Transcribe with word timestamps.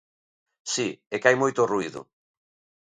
Si, 0.73 0.87
é 1.13 1.15
que 1.21 1.27
hai 1.29 1.37
moito 1.39 1.67
ruído. 1.71 2.01